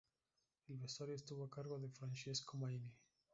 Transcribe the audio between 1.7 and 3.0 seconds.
de Francesco Maini.